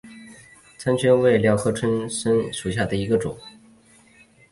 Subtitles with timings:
[0.79, 3.37] 拳参为蓼科春蓼属下的一个种。